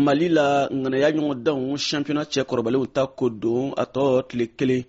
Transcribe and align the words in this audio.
mali 0.00 0.28
la 0.36 0.46
ŋanaya 0.82 1.08
ɲɔgɔndanw 1.16 1.66
championnat 1.88 2.28
cɛ 2.32 2.40
kɔrɔbalenw 2.50 2.86
ta 2.94 3.02
ko 3.18 3.26
don 3.42 3.66
a 3.76 3.84
tɔ 3.94 4.04
tile 4.28 4.46
kelen 4.58 4.80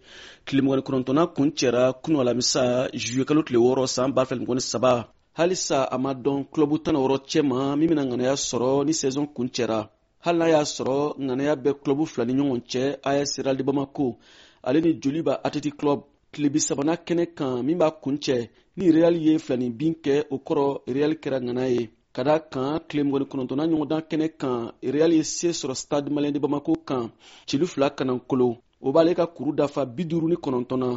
tile 0.46 0.62
mugani 0.66 0.82
kɔnɔntɔnna 0.88 1.24
kun 1.36 1.50
cɛra 1.58 1.84
kunu 2.04 2.18
alamisa 2.22 2.62
juye 3.04 3.24
tile 3.28 3.60
wɔɔrɔ 3.66 3.86
san 3.96 4.14
ba 4.14 4.22
fila 4.26 4.42
mugani 4.42 4.62
saba 4.62 5.08
halisa 5.38 5.80
a 5.92 5.98
ma 5.98 6.14
dɔn 6.14 6.46
kulɔbu 6.52 6.84
tan 6.84 6.96
wɔrɔ 6.96 7.18
cɛma 7.30 7.76
min 7.78 7.90
bena 7.90 8.06
ŋanaya 8.06 8.36
sɔrɔ 8.38 8.86
ni 8.86 8.94
sɛzɔn 8.94 9.28
kun 9.36 9.48
cɛra 9.50 9.90
hali 10.26 10.38
n'a 10.40 10.50
y'a 10.52 10.62
sɔrɔ 10.64 11.18
ŋanaya 11.20 11.56
bɛ 11.58 11.70
kulɔbu 11.84 12.06
fila 12.08 12.26
ni 12.26 12.34
ɲɔgɔn 12.40 12.62
cɛ 12.72 12.84
as 13.04 13.38
rali 13.46 13.62
bamako 13.64 14.18
ale 14.64 14.80
ni 14.82 14.94
joliba 15.02 15.42
atleti 15.44 15.72
club 15.78 16.04
tile 16.32 16.50
bi 16.50 16.60
kɛnɛ 16.60 17.34
kan 17.36 17.62
min 17.66 17.78
b'a 17.78 17.92
kun 18.02 18.16
cɛ 18.18 18.50
ni 18.78 18.90
real 18.90 19.18
ye 19.18 19.38
filani 19.38 19.70
bin 19.70 19.96
kɛ 19.96 20.24
o 20.32 20.38
kɔrɔ 20.40 20.82
real 20.88 21.12
kɛra 21.20 21.42
ŋana 21.44 21.68
ye 21.68 21.90
ka 22.16 22.24
da 22.24 22.36
kan 22.50 22.78
tile 22.88 23.04
mgni 23.04 23.26
kɔnɔntɔna 23.32 23.64
ɲɔgɔndan 23.72 24.02
kɛnɛ 24.10 24.28
kan 24.42 24.72
real 24.94 25.12
ye 25.18 25.24
se 25.24 25.50
sɔrɔ 25.60 25.74
stade 25.84 26.08
maliyɛn 26.14 26.34
de 26.36 26.40
bamako 26.40 26.74
kan 26.88 27.12
cili 27.48 27.66
fila 27.66 27.90
kanankolo 27.98 28.48
o 28.86 28.92
b'ale 28.94 29.12
ka 29.18 29.26
kuru 29.36 29.52
dafa 29.60 29.84
bi 29.86 30.04
duru 30.06 30.28
ni 30.30 30.36
kɔnɔntɔna 30.36 30.90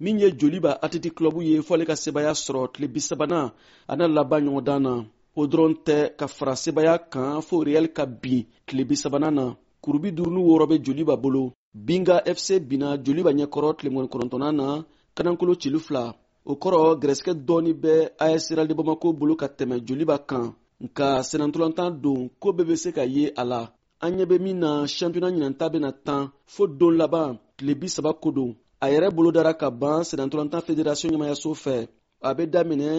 min 0.00 0.18
ye 0.20 0.28
joliba 0.40 0.70
atiti 0.84 1.10
kulɔbu 1.16 1.40
ye 1.48 1.60
fɔ 1.62 1.74
ale 1.74 1.84
ka 1.84 1.94
sebaaya 1.94 2.32
sɔrɔ 2.44 2.72
tile 2.74 2.86
bisabana 2.88 3.52
a 3.90 3.96
na 3.96 4.06
laban 4.08 4.46
ɲɔgɔndan 4.46 4.78
na 4.82 4.92
o 5.36 5.42
dɔrɔn 5.46 5.74
tɛ 5.86 6.16
ka 6.18 6.26
fara 6.26 6.56
sebaaya 6.56 6.98
kan 7.10 7.38
fɔ 7.40 7.56
real 7.66 7.86
ka 7.92 8.04
bin 8.06 8.44
tile 8.66 8.84
bisabana 8.84 9.30
na 9.30 9.54
kurubi 9.82 10.10
duruni 10.10 10.40
wɔɔrɔ 10.42 10.66
bɛ 10.70 10.82
joliba 10.84 11.16
bolo 11.16 11.52
binga 11.72 12.16
fc 12.36 12.58
binna 12.68 12.98
joliba 13.04 13.30
ɲɛkɔrɔ 13.32 13.76
tile 13.78 13.90
mgni 13.90 14.08
kɔnɔntɔna 14.12 14.48
na 14.52 14.84
kanankolo 15.14 15.54
cili 15.54 15.78
fila 15.78 16.12
o 16.44 16.54
kɔrɔ 16.58 16.98
gɛrɛsɛgɛ 17.00 17.32
dɔɔni 17.46 17.72
bɛ 17.82 18.10
as 18.18 18.50
real 18.50 18.66
de 18.66 18.74
bamako 18.74 19.12
bolo 19.16 19.36
ka 19.36 19.46
tɛmɛ 19.46 19.76
joliba 19.86 20.18
kan 20.26 20.52
nka 20.86 21.08
senantolantan 21.28 21.90
don 22.02 22.20
ko 22.40 22.48
bɛɛ 22.56 22.64
be 22.68 22.74
se 22.82 22.88
ka 22.96 23.04
ye 23.16 23.24
a 23.40 23.42
la 23.50 23.60
an 24.04 24.12
ɲɛ 24.18 24.24
be 24.30 24.36
min 24.44 24.58
na 24.62 24.70
shampiona 24.96 25.28
ɲinanta 25.34 25.64
bena 25.72 25.90
tan 26.06 26.22
fɔɔ 26.54 26.64
don 26.78 26.94
laban 27.00 27.30
tile 27.56 27.72
bisaba 27.80 28.10
ko 28.22 28.28
don 28.36 28.50
a 28.84 28.86
yɛrɛ 28.92 29.08
bolodara 29.16 29.52
ka 29.60 29.68
ban 29.80 29.98
senantolantan 30.08 30.64
federasiɔn 30.68 31.12
ɲɛmayaso 31.14 31.50
fɛ 31.64 31.76
a 32.28 32.28
be 32.36 32.42
daminɛ 32.54 32.90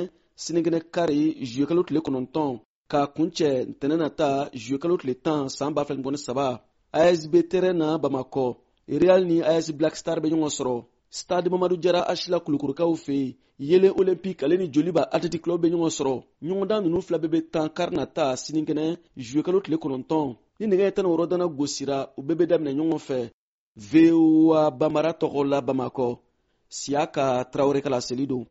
sinikɛnɛ 0.44 0.80
kari 0.96 1.20
zuyekalo 1.52 1.82
tile 1.88 2.00
kɔnɔntɔn 2.06 2.52
k'a 2.92 3.02
kuncɛ 3.16 3.50
ntɛnɛ 3.72 3.96
nata 4.02 4.28
zuyekalo 4.64 4.96
tile 5.02 5.14
tan 5.26 5.42
saan 5.58 5.74
b'a 5.76 5.86
fila 5.88 6.12
ni 6.12 6.18
saba 6.26 6.48
asb 7.04 7.34
tɛrɛn 7.52 7.76
na 7.82 7.88
bamakɔ 8.02 8.48
real 9.02 9.22
ni 9.30 9.38
as 9.54 9.66
black 9.80 9.96
star 9.98 10.18
be 10.22 10.30
ɲɔgɔn 10.32 10.52
sɔrɔ 10.60 10.78
stade 11.10 11.50
mamadu 11.50 11.76
jara 11.84 12.08
ashila 12.08 12.40
kulukurukaw 12.40 12.94
fɛ 12.96 13.14
yen 13.18 13.36
yelen 13.60 13.94
olympique 13.98 14.44
ale 14.44 14.58
ni 14.58 14.68
joliba 14.74 15.02
atleti 15.16 15.40
club 15.44 15.62
bɛ 15.62 15.68
ɲɔgɔn 15.74 15.94
sɔrɔ 15.98 16.14
ɲɔgɔndan 16.44 16.82
ninnu 16.84 17.00
fila 17.08 17.18
bɛɛ 17.20 17.28
bɛ 17.34 17.40
tan 17.54 17.68
kari 17.78 17.96
nata 17.96 18.26
sinikɛnɛ 18.44 18.84
zuwekalo 19.28 19.60
tile 19.64 19.78
kɔnɔntɔn 19.78 20.36
ni 20.60 20.66
nɛgɛ 20.68 20.84
ye 20.88 20.92
tan 20.92 21.06
ni 21.06 21.10
wɔɔrɔ 21.12 21.30
dana 21.30 21.48
gosira 21.48 22.10
u 22.18 22.22
bɛɛ 22.28 22.36
bɛ 22.40 22.46
daminɛ 22.50 22.72
ɲɔgɔn 22.78 23.00
fɛ 23.08 23.30
voa 23.76 24.72
bamara 24.72 25.12
tɔgɔ 25.20 25.46
la 25.52 25.62
bamakɔ 25.62 26.18
siya 26.70 27.08
ka 27.08 27.44
tarawele 27.52 27.82
ka 27.84 27.90
laseli 27.90 28.28
don 28.28 28.44